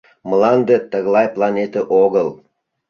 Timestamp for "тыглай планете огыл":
0.91-2.27